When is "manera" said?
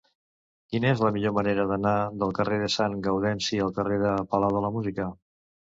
1.39-1.67